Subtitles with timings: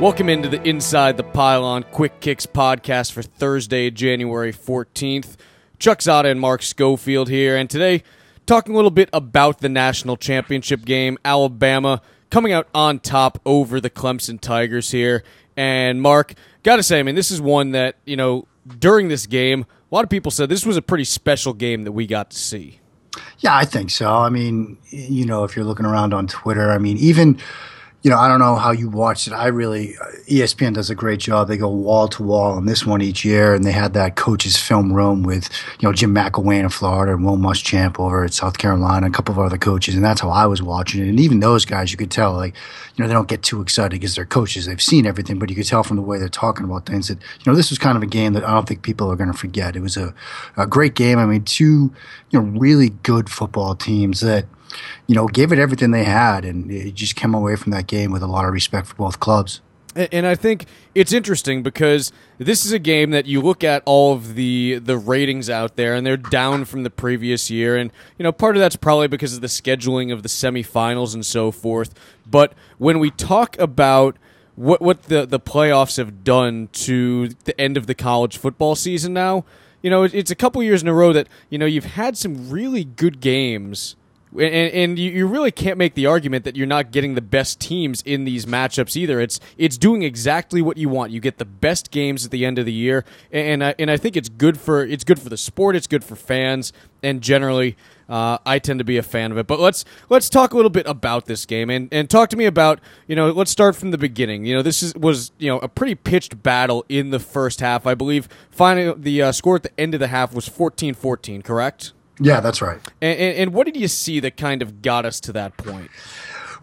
[0.00, 5.34] Welcome into the Inside the Pylon Quick Kicks podcast for Thursday, January 14th.
[5.80, 8.04] Chuck Zodda and Mark Schofield here, and today
[8.46, 11.18] talking a little bit about the national championship game.
[11.24, 12.00] Alabama
[12.30, 15.24] coming out on top over the Clemson Tigers here.
[15.56, 18.46] And Mark, gotta say, I mean, this is one that, you know,
[18.78, 21.92] during this game, a lot of people said this was a pretty special game that
[21.92, 22.78] we got to see.
[23.40, 24.12] Yeah, I think so.
[24.12, 27.40] I mean, you know, if you're looking around on Twitter, I mean, even
[28.08, 29.34] you know, I don't know how you watched it.
[29.34, 31.46] I really, uh, ESPN does a great job.
[31.46, 34.56] They go wall to wall on this one each year, and they had that coaches
[34.56, 38.56] film room with, you know, Jim McElwain in Florida and Will Muschamp over at South
[38.56, 41.10] Carolina, a couple of other coaches, and that's how I was watching it.
[41.10, 42.54] And even those guys, you could tell, like,
[42.96, 44.64] you know, they don't get too excited because they're coaches.
[44.64, 47.18] They've seen everything, but you could tell from the way they're talking about things that,
[47.18, 49.30] you know, this was kind of a game that I don't think people are going
[49.30, 49.76] to forget.
[49.76, 50.14] It was a,
[50.56, 51.18] a great game.
[51.18, 51.92] I mean, two,
[52.30, 54.46] you know, really good football teams that–
[55.06, 58.12] you know, gave it everything they had, and it just came away from that game
[58.12, 59.60] with a lot of respect for both clubs.
[59.96, 64.12] And I think it's interesting because this is a game that you look at all
[64.12, 67.76] of the the ratings out there, and they're down from the previous year.
[67.76, 71.26] And you know, part of that's probably because of the scheduling of the semifinals and
[71.26, 71.94] so forth.
[72.26, 74.18] But when we talk about
[74.54, 79.14] what what the the playoffs have done to the end of the college football season
[79.14, 79.44] now,
[79.82, 82.50] you know, it's a couple years in a row that you know you've had some
[82.50, 83.96] really good games
[84.32, 88.02] and, and you, really can't make the argument that you're not getting the best teams
[88.02, 89.20] in these matchups either.
[89.20, 91.12] It's it's doing exactly what you want.
[91.12, 93.96] You get the best games at the end of the year, and I, and I
[93.96, 95.76] think it's good for it's good for the sport.
[95.76, 97.76] It's good for fans, and generally,
[98.08, 99.46] uh, I tend to be a fan of it.
[99.46, 102.46] But let's let's talk a little bit about this game and, and talk to me
[102.46, 104.44] about you know let's start from the beginning.
[104.44, 107.86] You know this is was you know a pretty pitched battle in the first half.
[107.86, 111.92] I believe finally the uh, score at the end of the half was 14-14, Correct.
[112.20, 112.78] Yeah, that's right.
[113.00, 115.90] And, and, and, what did you see that kind of got us to that point?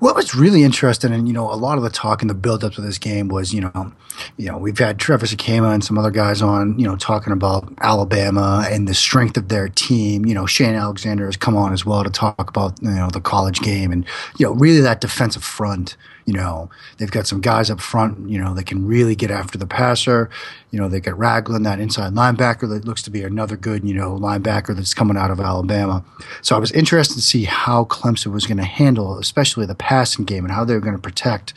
[0.01, 2.73] Well, was really interesting, and you know, a lot of the talk in the build-up
[2.73, 3.93] to this game was, you know,
[4.35, 7.71] you know, we've had Trevor Sikkema and some other guys on, you know, talking about
[7.79, 10.25] Alabama and the strength of their team.
[10.25, 13.22] You know, Shane Alexander has come on as well to talk about, you know, the
[13.22, 14.05] college game and
[14.37, 18.41] you know, really that defensive front you know, they've got some guys up front, you
[18.41, 20.29] know, that can really get after the passer.
[20.71, 23.93] You know, they got Ragland, that inside linebacker that looks to be another good, you
[23.93, 26.03] know, linebacker that's coming out of Alabama.
[26.41, 30.25] So I was interested to see how Clemson was going to handle, especially the passing
[30.25, 31.53] game and how they were going to protect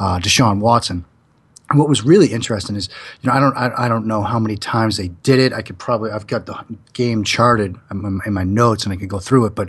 [0.00, 1.04] uh, Deshaun Watson
[1.74, 2.88] what was really interesting is,
[3.20, 5.52] you know, I don't, I, I, don't know how many times they did it.
[5.52, 6.64] I could probably, I've got the
[6.94, 9.68] game charted in my notes and I could go through it, but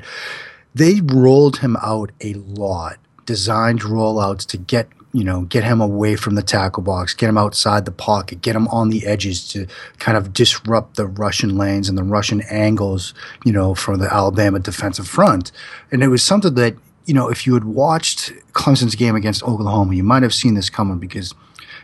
[0.73, 2.99] they rolled him out a lot
[3.29, 7.37] designed rollouts to get you know get him away from the tackle box, get him
[7.37, 9.67] outside the pocket, get him on the edges to
[9.99, 13.13] kind of disrupt the rushing lanes and the rushing angles,
[13.45, 15.51] you know, from the Alabama defensive front.
[15.91, 16.75] And it was something that
[17.05, 20.71] you know if you had watched Clemson's game against Oklahoma, you might have seen this
[20.71, 21.35] coming because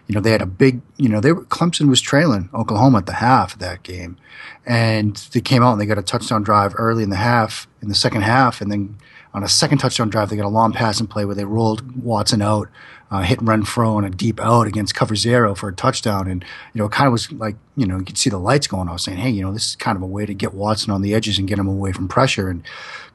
[0.08, 3.06] you know they had a big you know they were, Clemson was trailing Oklahoma at
[3.06, 4.18] the half of that game,
[4.66, 7.88] and they came out and they got a touchdown drive early in the half in
[7.88, 8.98] the second half, and then
[9.36, 12.42] on a second touchdown drive, they got a long passing play where they rolled Watson
[12.42, 12.70] out,
[13.12, 16.30] uh, hit and throw on a deep out against cover zero for a touchdown.
[16.30, 18.66] And, you know, it kind of was like, you know, you could see the lights
[18.66, 18.88] going.
[18.88, 21.02] off saying, hey, you know, this is kind of a way to get Watson on
[21.02, 22.50] the edges and get him away from pressure.
[22.50, 22.64] And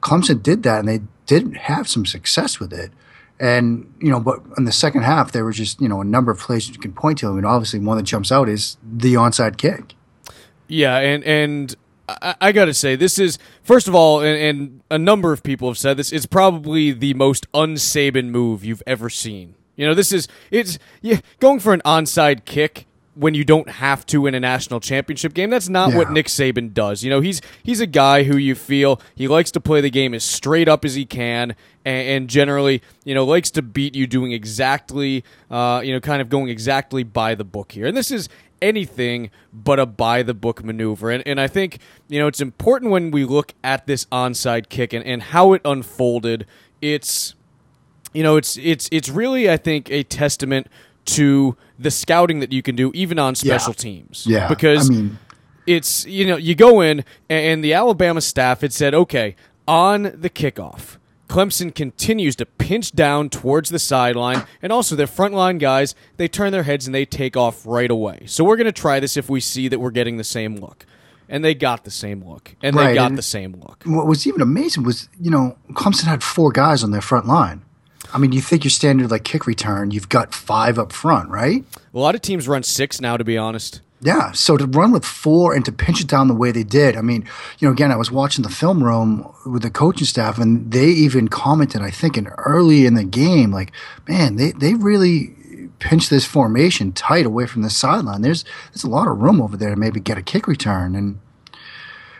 [0.01, 2.91] Clemson did that, and they did have some success with it.
[3.39, 6.31] And, you know, but in the second half, there were just, you know, a number
[6.31, 7.29] of plays you can point to.
[7.29, 9.95] I mean, obviously, one that jumps out is the onside kick.
[10.67, 11.75] Yeah, and and
[12.07, 15.43] I, I got to say, this is first of all, and, and, a number of
[15.43, 16.11] people have said this.
[16.11, 19.55] It's probably the most unsaban move you've ever seen.
[19.75, 24.05] You know, this is it's yeah, going for an onside kick when you don't have
[24.05, 25.49] to in a national championship game.
[25.49, 25.97] That's not yeah.
[25.97, 27.03] what Nick Saban does.
[27.03, 30.13] You know, he's he's a guy who you feel he likes to play the game
[30.13, 31.55] as straight up as he can,
[31.85, 36.21] and, and generally, you know, likes to beat you doing exactly, uh, you know, kind
[36.21, 37.85] of going exactly by the book here.
[37.85, 38.29] And this is
[38.61, 41.09] anything but a by the book maneuver.
[41.09, 44.93] And, and I think, you know, it's important when we look at this onside kick
[44.93, 46.45] and, and how it unfolded.
[46.81, 47.35] It's,
[48.13, 50.67] you know, it's, it's, it's really, I think, a testament
[51.05, 53.81] to the scouting that you can do even on special yeah.
[53.81, 54.25] teams.
[54.27, 54.47] Yeah.
[54.47, 55.19] Because I mean,
[55.65, 59.35] it's, you know, you go in and the Alabama staff had said, okay,
[59.67, 60.97] on the kickoff,
[61.31, 66.51] Clemson continues to pinch down towards the sideline, and also their frontline guys, they turn
[66.51, 68.23] their heads and they take off right away.
[68.25, 70.85] So we're going to try this if we see that we're getting the same look.
[71.29, 72.89] And they got the same look, and right.
[72.89, 73.81] they got and the same look.
[73.85, 77.61] What was even amazing was, you know, Clemson had four guys on their front line.
[78.13, 81.63] I mean, you think your standard like kick return, you've got five up front, right?
[81.93, 83.79] A lot of teams run six now, to be honest.
[84.03, 86.97] Yeah, so to run with four and to pinch it down the way they did,
[86.97, 87.23] I mean,
[87.59, 90.87] you know, again, I was watching the film room with the coaching staff, and they
[90.87, 93.71] even commented, I think, in early in the game, like,
[94.07, 95.35] man, they they really
[95.77, 98.21] pinch this formation tight away from the sideline.
[98.21, 100.95] There's there's a lot of room over there to maybe get a kick return.
[100.95, 101.19] And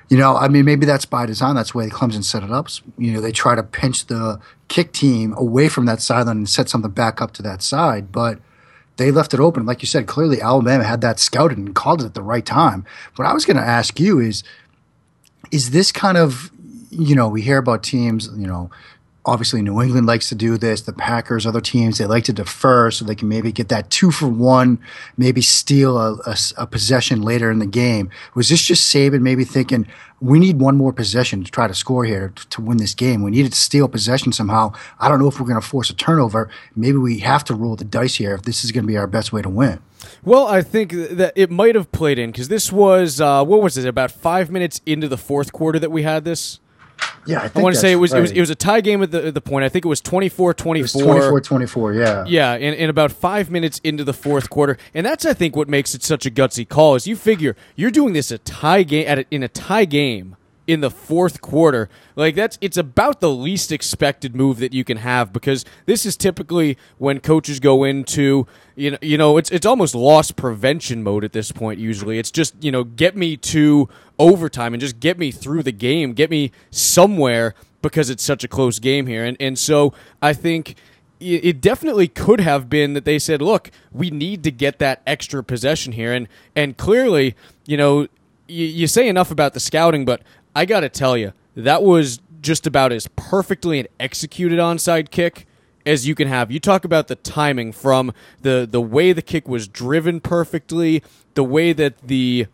[0.10, 1.56] you know, I mean, maybe that's by design.
[1.56, 2.68] That's the way Clemson set it up.
[2.98, 6.70] You know, they try to pinch the kick team away from that sideline and set
[6.70, 8.40] something back up to that side, but
[9.02, 9.66] they left it open.
[9.66, 12.86] Like you said, clearly Alabama had that scouted and called it at the right time.
[13.16, 14.44] What I was going to ask you is,
[15.52, 16.52] is this kind of,
[16.92, 18.70] you know, we hear about teams, you know,
[19.26, 20.82] obviously New England likes to do this.
[20.82, 24.12] The Packers, other teams, they like to defer so they can maybe get that two
[24.12, 24.80] for one,
[25.18, 28.10] maybe steal a, a, a, possession later in the game.
[28.34, 29.88] Was this just Saban maybe thinking
[30.20, 33.22] we need one more possession to try to score here to, to win this game?
[33.24, 34.74] We needed to steal possession somehow.
[35.00, 36.50] I don't know if we're going to force a turnover.
[36.76, 39.08] Maybe we have to roll the dice here if this is going to be our
[39.08, 39.80] best way to win.
[40.24, 43.78] Well, I think that it might have played in because this was uh, what was
[43.78, 43.86] it?
[43.86, 46.60] About five minutes into the fourth quarter that we had this.
[47.26, 48.20] Yeah, I, I want to say it was, right.
[48.20, 49.64] it was it was a tie game at the at the point.
[49.64, 51.44] I think it was 24-24.
[51.44, 52.26] 24-24, yeah.
[52.28, 55.70] Yeah, and, and about five minutes into the fourth quarter, and that's I think what
[55.70, 59.08] makes it such a gutsy call is you figure you're doing this a tie game
[59.08, 60.36] at a, in a tie game
[60.68, 61.90] in the fourth quarter.
[62.16, 66.16] Like that's it's about the least expected move that you can have because this is
[66.16, 71.24] typically when coaches go into you know you know it's it's almost loss prevention mode
[71.24, 72.20] at this point usually.
[72.20, 73.90] It's just, you know, get me to
[74.22, 78.48] overtime and just get me through the game, get me somewhere because it's such a
[78.48, 79.26] close game here.
[79.26, 80.76] And and so I think
[81.20, 85.44] it definitely could have been that they said, "Look, we need to get that extra
[85.44, 87.36] possession here," and and clearly,
[87.66, 88.08] you know,
[88.48, 90.22] you, you say enough about the scouting, but
[90.56, 95.46] I got to tell you, that was just about as perfectly an executed onside kick
[95.86, 96.52] as you can have.
[96.52, 101.04] You talk about the timing from the the way the kick was driven perfectly,
[101.36, 102.48] the way that the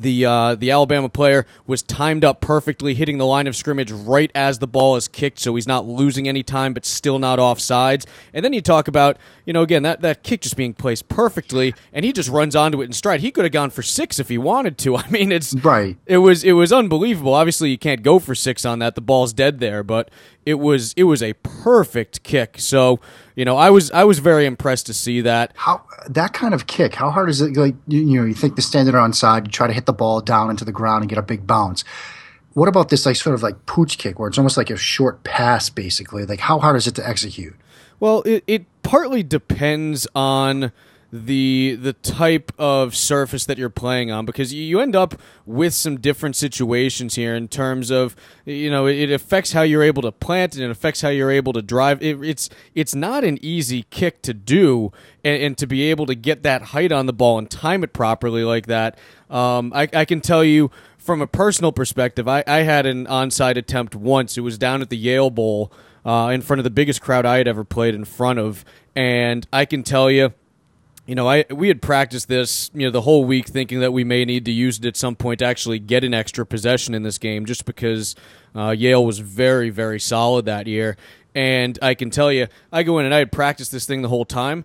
[0.00, 4.30] the uh, the Alabama player was timed up perfectly, hitting the line of scrimmage right
[4.34, 7.60] as the ball is kicked, so he's not losing any time, but still not off
[7.60, 8.06] sides.
[8.32, 11.74] And then you talk about, you know, again that that kick just being placed perfectly,
[11.92, 13.20] and he just runs onto it in stride.
[13.20, 14.96] He could have gone for six if he wanted to.
[15.02, 15.96] I mean, it's right.
[16.06, 17.34] It was it was unbelievable.
[17.34, 18.94] Obviously, you can't go for six on that.
[18.94, 20.10] The ball's dead there, but
[20.44, 22.56] it was it was a perfect kick.
[22.58, 23.00] So
[23.34, 25.52] you know, I was I was very impressed to see that.
[25.54, 26.94] How that kind of kick?
[26.94, 27.56] How hard is it?
[27.56, 29.92] Like you, you know, you think the standard on side, you try to hit the
[29.92, 31.84] ball down into the ground and get a big bounce.
[32.54, 35.24] What about this like sort of like pooch kick where it's almost like a short
[35.24, 36.26] pass, basically?
[36.26, 37.54] Like how hard is it to execute?
[37.98, 40.72] Well, it, it partly depends on
[41.14, 45.14] the the type of surface that you're playing on because you end up
[45.44, 48.16] with some different situations here in terms of
[48.46, 51.52] you know it affects how you're able to plant and it affects how you're able
[51.52, 52.02] to drive.
[52.02, 54.90] It, it's it's not an easy kick to do
[55.22, 57.92] and, and, to be able to get that height on the ball and time it
[57.92, 58.98] properly like that.
[59.28, 63.56] Um, I, I can tell you from a personal perspective I, I had an onside
[63.58, 64.38] attempt once.
[64.38, 65.70] It was down at the Yale Bowl
[66.06, 68.64] uh, in front of the biggest crowd I had ever played in front of.
[68.96, 70.32] And I can tell you
[71.06, 74.04] you know, I we had practiced this, you know, the whole week, thinking that we
[74.04, 77.02] may need to use it at some point to actually get an extra possession in
[77.02, 78.14] this game, just because
[78.54, 80.96] uh, Yale was very, very solid that year.
[81.34, 84.08] And I can tell you, I go in and I had practiced this thing the
[84.08, 84.64] whole time,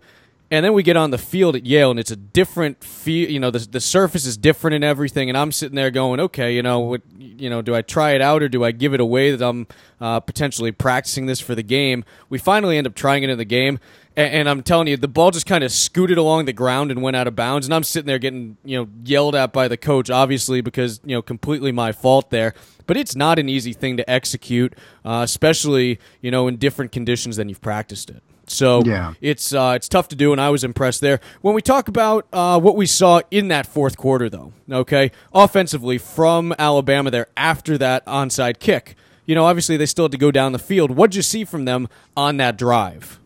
[0.51, 3.31] and then we get on the field at Yale, and it's a different feel.
[3.31, 5.29] You know, the the surface is different and everything.
[5.29, 8.21] And I'm sitting there going, okay, you know, what, you know, do I try it
[8.21, 9.65] out or do I give it away that I'm
[10.00, 12.05] uh, potentially practicing this for the game?
[12.29, 13.79] We finally end up trying it in the game
[14.17, 17.01] and, and I'm telling you, the ball just kind of scooted along the ground and
[17.01, 17.67] went out of bounds.
[17.67, 21.15] And I'm sitting there getting you know yelled at by the coach, obviously because you
[21.15, 22.53] know completely my fault there.
[22.88, 24.74] But it's not an easy thing to execute,
[25.05, 28.24] uh, especially you know in different conditions than you've practiced it.
[28.50, 29.13] So yeah.
[29.21, 31.19] it's uh, it's tough to do, and I was impressed there.
[31.41, 35.97] When we talk about uh, what we saw in that fourth quarter, though, okay, offensively
[35.97, 38.95] from Alabama there after that onside kick,
[39.25, 40.91] you know, obviously they still had to go down the field.
[40.91, 43.19] What'd you see from them on that drive?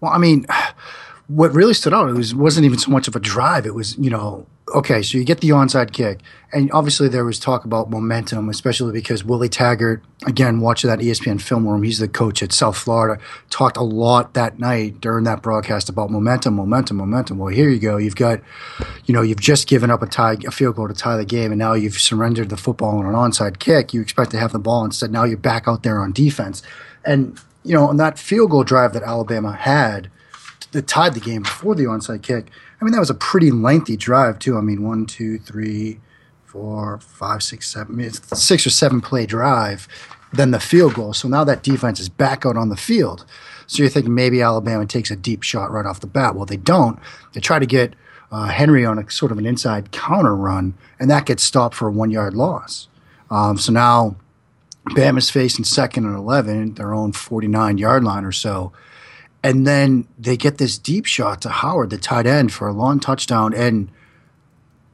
[0.00, 0.46] Well, I mean,
[1.28, 3.66] what really stood out it was wasn't even so much of a drive.
[3.66, 6.20] It was you know okay, so you get the onside kick,
[6.52, 11.40] and obviously there was talk about momentum, especially because Willie Taggart, again, watching that ESPN
[11.40, 15.42] film room, he's the coach at South Florida, talked a lot that night during that
[15.42, 17.38] broadcast about momentum, momentum, momentum.
[17.38, 17.96] Well, here you go.
[17.96, 18.40] You've got,
[19.06, 21.52] you know, you've just given up a tie, a field goal to tie the game,
[21.52, 23.92] and now you've surrendered the football on an onside kick.
[23.94, 25.10] You expect to have the ball instead.
[25.10, 26.62] Now you're back out there on defense,
[27.04, 30.10] and you know, on that field goal drive that Alabama had
[30.72, 32.50] that tied the game before the onside kick,
[32.80, 34.56] I mean, that was a pretty lengthy drive, too.
[34.56, 36.00] I mean, one, two, three,
[36.44, 39.86] four, five, six, seven, I mean, six or seven play drive,
[40.32, 41.12] then the field goal.
[41.12, 43.24] So now that defense is back out on the field.
[43.66, 46.34] So you're thinking maybe Alabama takes a deep shot right off the bat.
[46.34, 46.98] Well, they don't.
[47.34, 47.94] They try to get
[48.32, 51.88] uh, Henry on a sort of an inside counter run, and that gets stopped for
[51.88, 52.88] a one yard loss.
[53.30, 54.16] Um, so now
[54.88, 58.72] Bama's facing second and 11, their own 49 yard line or so.
[59.42, 63.00] And then they get this deep shot to Howard, the tight end, for a long
[63.00, 63.54] touchdown.
[63.54, 63.90] And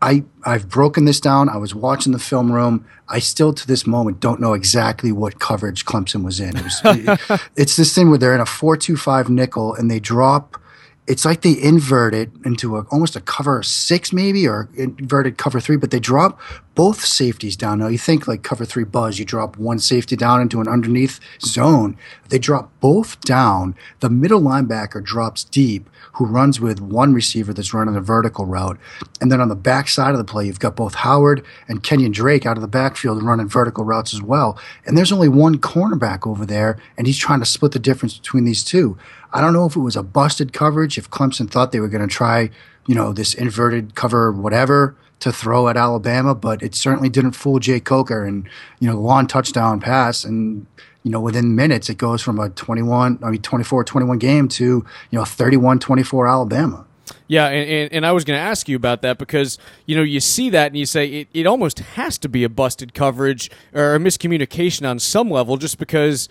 [0.03, 1.49] I I've broken this down.
[1.49, 2.87] I was watching the film room.
[3.09, 6.57] I still to this moment don't know exactly what coverage Clemson was in.
[6.57, 9.91] It was, it, it's this thing where they're in a four two five nickel and
[9.91, 10.61] they drop
[11.07, 15.61] it's like they invert it into a, almost a cover six maybe or inverted cover
[15.61, 16.41] three, but they drop
[16.77, 17.79] both safeties down.
[17.81, 21.19] Now you think like cover three buzz, you drop one safety down into an underneath
[21.41, 21.97] zone.
[22.29, 23.75] They drop both down.
[24.01, 28.79] The middle linebacker drops deep, who runs with one receiver that's running a vertical route.
[29.23, 32.13] And then on the back side of the play, you've got both Howard and Kenyon
[32.13, 34.59] Drake out of the backfield running vertical routes as well.
[34.85, 38.45] And there's only one cornerback over there, and he's trying to split the difference between
[38.45, 38.99] these two.
[39.33, 42.07] I don't know if it was a busted coverage, if Clemson thought they were going
[42.07, 42.51] to try,
[42.87, 47.59] you know, this inverted cover, whatever, to throw at Alabama, but it certainly didn't fool
[47.59, 48.25] Jake Coker.
[48.25, 48.49] And,
[48.81, 50.67] you know, long touchdown pass and,
[51.03, 54.65] you know, within minutes, it goes from a 21, I mean, 24 21 game to,
[54.65, 56.85] you know, 31 24 Alabama.
[57.29, 60.03] Yeah, and, and, and, I was going to ask you about that because, you know,
[60.03, 63.51] you see that and you say it, it almost has to be a busted coverage
[63.73, 66.29] or a miscommunication on some level just because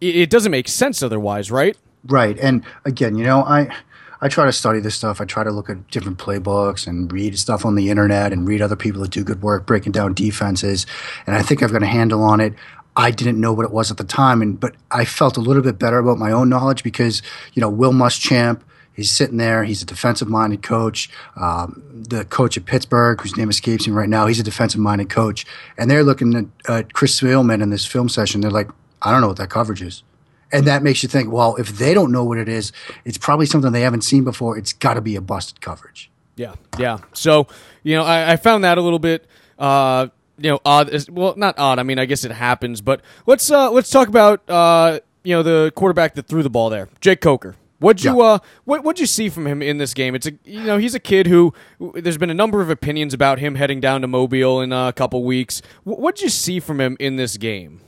[0.00, 1.76] it, it doesn't make sense otherwise, right?
[2.04, 2.38] Right.
[2.38, 3.74] And again, you know, I
[4.20, 5.20] I try to study this stuff.
[5.20, 8.60] I try to look at different playbooks and read stuff on the internet and read
[8.60, 10.86] other people that do good work breaking down defenses.
[11.26, 12.54] And I think I've got a handle on it.
[12.96, 15.62] I didn't know what it was at the time, and but I felt a little
[15.62, 17.22] bit better about my own knowledge because
[17.54, 18.60] you know Will Muschamp,
[18.92, 19.62] he's sitting there.
[19.62, 21.08] He's a defensive-minded coach.
[21.36, 25.46] Um, the coach at Pittsburgh, whose name escapes me right now, he's a defensive-minded coach,
[25.76, 28.40] and they're looking at, Chris Spielman in this film session.
[28.40, 28.68] They're like,
[29.00, 30.02] I don't know what that coverage is.
[30.50, 32.72] And that makes you think, well, if they don't know what it is,
[33.04, 34.56] it's probably something they haven't seen before.
[34.56, 36.10] It's got to be a busted coverage.
[36.36, 36.98] Yeah, yeah.
[37.12, 37.48] So,
[37.82, 39.26] you know, I, I found that a little bit,
[39.58, 40.90] uh, you know, odd.
[41.10, 41.78] Well, not odd.
[41.78, 42.80] I mean, I guess it happens.
[42.80, 46.70] But let's uh, let's talk about uh, you know the quarterback that threw the ball
[46.70, 47.56] there, Jake Coker.
[47.80, 48.24] What'd you yeah.
[48.24, 50.14] uh what what'd you see from him in this game?
[50.14, 53.38] It's a you know he's a kid who there's been a number of opinions about
[53.38, 55.62] him heading down to Mobile in a couple weeks.
[55.84, 57.80] What'd you see from him in this game?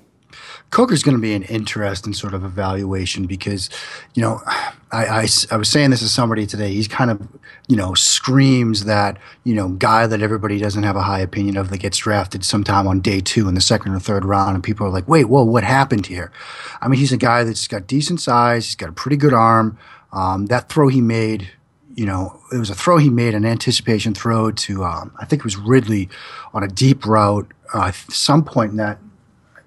[0.71, 3.69] Coker's going to be an interesting sort of evaluation because,
[4.15, 4.41] you know,
[4.93, 6.73] I, I, I, was saying this to somebody today.
[6.73, 7.27] He's kind of,
[7.69, 11.71] you know, screams that, you know, guy that everybody doesn't have a high opinion of
[11.71, 14.55] that gets drafted sometime on day two in the second or third round.
[14.55, 16.33] And people are like, wait, whoa, what happened here?
[16.81, 18.67] I mean, he's a guy that's got decent size.
[18.67, 19.79] He's got a pretty good arm.
[20.13, 21.51] Um, that throw he made,
[21.95, 25.41] you know, it was a throw he made, an anticipation throw to, um, I think
[25.41, 26.09] it was Ridley
[26.53, 27.53] on a deep route.
[27.73, 28.99] Uh, some point in that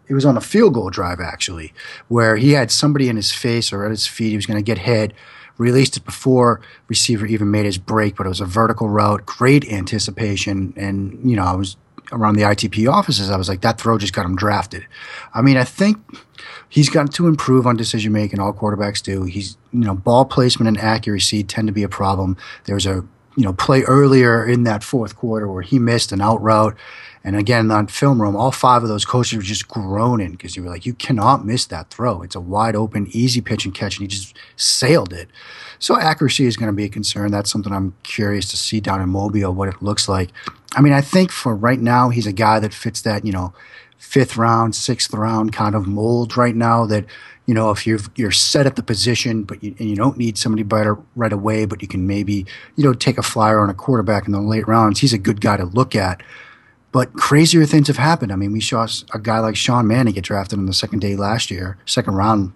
[0.08, 1.74] it was on a field goal drive actually,
[2.08, 4.30] where he had somebody in his face or at his feet.
[4.30, 5.14] He was going to get hit.
[5.60, 9.72] Released it before receiver even made his break, but it was a vertical route, great
[9.72, 11.78] anticipation, and you know I was
[12.12, 13.30] around the ITP offices.
[13.30, 14.86] I was like, that throw just got him drafted.
[15.34, 15.98] I mean, I think
[16.70, 18.40] he's got to improve on decision making.
[18.40, 19.24] All quarterbacks do.
[19.24, 22.36] He's you know ball placement and accuracy tend to be a problem.
[22.66, 26.22] There was a you know play earlier in that fourth quarter where he missed an
[26.22, 26.78] out route
[27.26, 30.64] and again, on film room, all five of those coaches were just groaning because you
[30.64, 32.22] were like, you cannot miss that throw.
[32.22, 35.30] It's a wide open, easy pitch and catch, and he just sailed it.
[35.80, 37.32] So accuracy is going to be a concern.
[37.32, 40.32] That's something I'm curious to see down in Mobile, what it looks like.
[40.76, 43.54] I mean, I think for right now, he's a guy that fits that, you know,
[43.98, 47.06] fifth round, sixth round kind of mold right now that,
[47.46, 50.38] you know, if you're you're set at the position, but you, and you don't need
[50.38, 52.46] somebody better right away, but you can maybe,
[52.76, 55.00] you know, take a flyer on a quarterback in the late rounds.
[55.00, 56.24] He's a good guy to look at.
[56.92, 58.32] But crazier things have happened.
[58.32, 61.16] I mean, we saw a guy like Sean Mannion get drafted on the second day
[61.16, 62.54] last year, second round,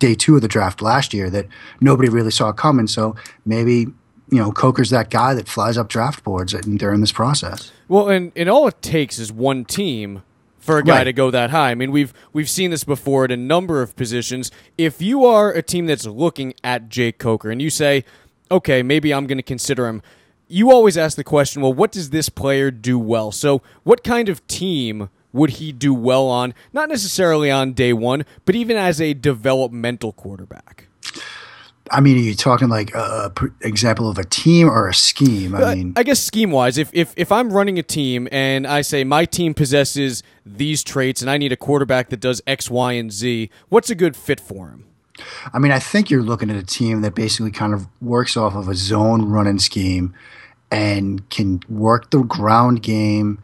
[0.00, 1.46] day two of the draft last year that
[1.80, 2.88] nobody really saw coming.
[2.88, 3.86] So maybe
[4.28, 7.70] you know, Coker's that guy that flies up draft boards uh, during this process.
[7.88, 10.22] Well, and, and all it takes is one team
[10.66, 11.04] for a guy right.
[11.04, 11.70] to go that high.
[11.70, 14.50] I mean, we've we've seen this before at a number of positions.
[14.76, 18.04] If you are a team that's looking at Jake Coker and you say,
[18.50, 20.02] okay, maybe I'm going to consider him,
[20.48, 23.32] you always ask the question, well, what does this player do well?
[23.32, 26.54] So, what kind of team would he do well on?
[26.72, 30.88] Not necessarily on day one, but even as a developmental quarterback.
[31.90, 35.54] I mean, are you talking like a, a example of a team or a scheme?
[35.54, 38.66] I uh, mean, I guess scheme wise, if, if if I'm running a team and
[38.66, 42.70] I say my team possesses these traits and I need a quarterback that does X,
[42.70, 44.86] Y, and Z, what's a good fit for him?
[45.52, 48.54] I mean, I think you're looking at a team that basically kind of works off
[48.54, 50.14] of a zone running scheme
[50.70, 53.42] and can work the ground game,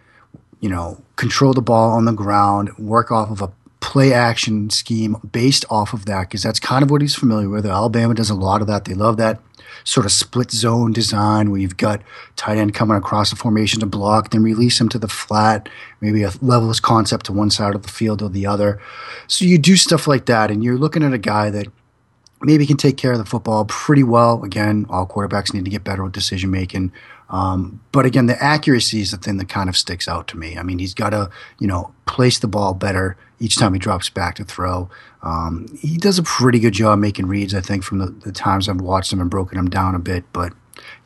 [0.60, 5.16] you know, control the ball on the ground, work off of a play action scheme
[5.32, 7.66] based off of that, because that's kind of what he's familiar with.
[7.66, 8.86] Alabama does a lot of that.
[8.86, 9.40] They love that
[9.84, 12.00] sort of split zone design where you've got
[12.36, 15.68] tight end coming across the formation to block, then release him to the flat,
[16.00, 18.80] maybe a levelless concept to one side of the field or the other.
[19.26, 21.66] So you do stuff like that, and you're looking at a guy that
[22.40, 24.44] maybe can take care of the football pretty well.
[24.44, 26.92] Again, all quarterbacks need to get better with decision making.
[27.30, 30.58] Um, but again, the accuracy is the thing that kind of sticks out to me.
[30.58, 34.08] I mean, he's got to, you know, place the ball better each time he drops
[34.08, 34.88] back to throw.
[35.22, 38.68] Um, he does a pretty good job making reads, I think, from the, the times
[38.68, 40.24] I've watched him and broken him down a bit.
[40.32, 40.52] But,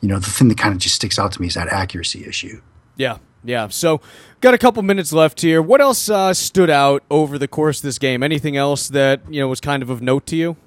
[0.01, 2.25] you know, the thing that kind of just sticks out to me is that accuracy
[2.25, 2.61] issue.
[2.95, 3.69] Yeah, yeah.
[3.69, 4.01] So,
[4.39, 5.61] got a couple minutes left here.
[5.63, 8.21] What else uh, stood out over the course of this game?
[8.21, 10.57] Anything else that you know was kind of of note to you?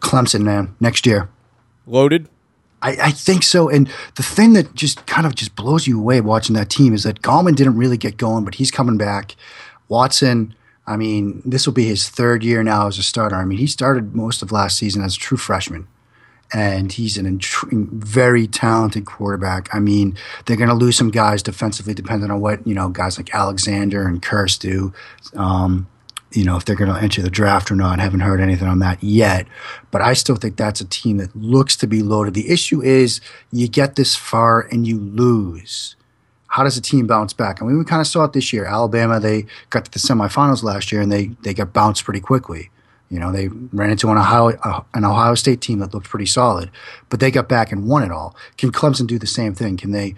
[0.00, 1.28] Clemson, man, next year.
[1.86, 2.28] Loaded.
[2.82, 3.70] I, I, think so.
[3.70, 7.02] And the thing that just kind of just blows you away watching that team is
[7.04, 9.36] that Gallman didn't really get going, but he's coming back.
[9.88, 10.54] Watson,
[10.86, 13.36] I mean, this will be his third year now as a starter.
[13.36, 15.88] I mean, he started most of last season as a true freshman,
[16.52, 17.40] and he's an
[17.72, 19.74] very talented quarterback.
[19.74, 23.16] I mean, they're going to lose some guys defensively, depending on what you know guys
[23.18, 24.92] like Alexander and Kearse do.
[25.34, 25.86] Um,
[26.32, 28.00] you know, if they're going to enter the draft or not.
[28.00, 29.46] I haven't heard anything on that yet.
[29.90, 32.34] But I still think that's a team that looks to be loaded.
[32.34, 33.20] The issue is
[33.52, 35.96] you get this far and you lose.
[36.54, 37.60] How does a team bounce back?
[37.60, 38.64] I mean, we kind of saw it this year.
[38.64, 42.70] Alabama, they got to the semifinals last year and they, they got bounced pretty quickly.
[43.10, 46.26] You know, they ran into an Ohio, uh, an Ohio State team that looked pretty
[46.26, 46.70] solid,
[47.08, 48.36] but they got back and won it all.
[48.56, 49.76] Can Clemson do the same thing?
[49.76, 50.14] Can they,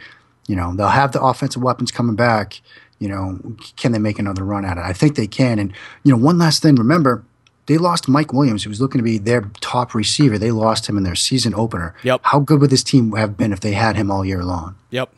[0.47, 2.61] you know, they'll have the offensive weapons coming back
[2.99, 3.38] you know,
[3.76, 4.83] can they make another run at it?
[4.83, 5.59] I think they can.
[5.59, 7.23] And, you know, one last thing, remember,
[7.66, 10.38] they lost Mike Williams, who was looking to be their top receiver.
[10.38, 11.95] They lost him in their season opener.
[12.05, 12.21] Yep.
[12.25, 14.76] How good would this team have been if they had him all year long?
[14.90, 15.12] Yep.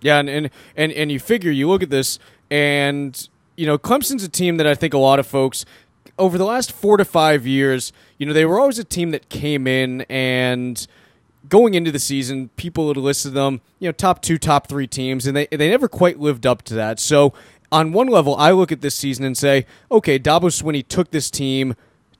[0.00, 2.18] Yeah, and and and, and you figure you look at this
[2.50, 5.66] and you know, Clemson's a team that I think a lot of folks
[6.18, 9.28] over the last 4 to 5 years, you know, they were always a team that
[9.28, 10.86] came in and
[11.48, 15.26] going into the season, people had listed them, you know, top two, top three teams,
[15.26, 16.98] and they they never quite lived up to that.
[16.98, 17.32] So
[17.72, 21.30] on one level, I look at this season and say, okay, Dabo Swinney took this
[21.30, 21.74] team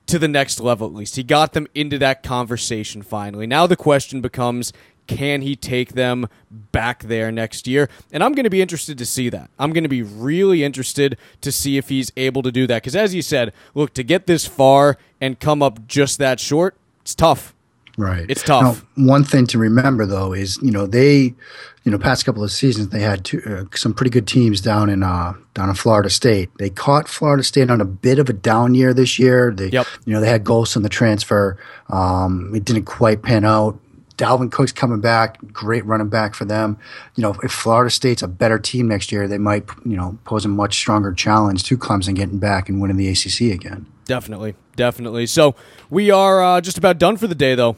[0.06, 1.16] to the next level at least.
[1.16, 3.46] He got them into that conversation finally.
[3.46, 4.72] Now the question becomes
[5.10, 7.90] can he take them back there next year?
[8.12, 9.50] And I'm going to be interested to see that.
[9.58, 12.82] I'm going to be really interested to see if he's able to do that.
[12.82, 16.76] Because as you said, look, to get this far and come up just that short,
[17.00, 17.54] it's tough.
[17.98, 18.24] Right.
[18.28, 18.86] It's tough.
[18.96, 21.34] Now, one thing to remember though is, you know, they,
[21.82, 24.88] you know, past couple of seasons they had two, uh, some pretty good teams down
[24.88, 26.50] in uh, down in Florida State.
[26.58, 29.52] They caught Florida State on a bit of a down year this year.
[29.52, 29.86] They, yep.
[30.06, 31.58] you know, they had Golson in the transfer.
[31.88, 33.78] Um, it didn't quite pan out.
[34.20, 36.76] Dalvin Cook's coming back, great running back for them.
[37.16, 40.44] You know, if Florida State's a better team next year, they might, you know, pose
[40.44, 43.86] a much stronger challenge to Clemson getting back and winning the ACC again.
[44.04, 45.24] Definitely, definitely.
[45.24, 45.54] So
[45.88, 47.76] we are uh, just about done for the day, though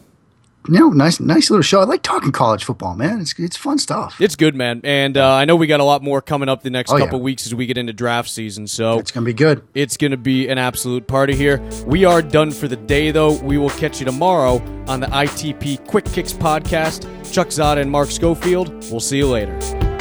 [0.68, 1.80] you know, nice, nice little show.
[1.80, 3.20] I like talking college football, man.
[3.20, 4.20] It's it's fun stuff.
[4.20, 4.80] It's good, man.
[4.84, 7.18] And uh, I know we got a lot more coming up the next oh, couple
[7.18, 7.24] yeah.
[7.24, 8.66] weeks as we get into draft season.
[8.66, 9.66] So it's gonna be good.
[9.74, 11.58] It's gonna be an absolute party here.
[11.86, 13.40] We are done for the day, though.
[13.40, 17.08] We will catch you tomorrow on the ITP Quick Kicks podcast.
[17.32, 18.68] Chuck Zodda and Mark Schofield.
[18.90, 19.91] We'll see you later.